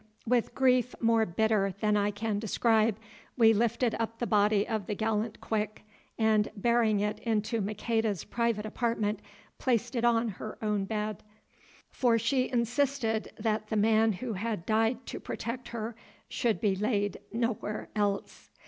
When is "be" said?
16.59-16.75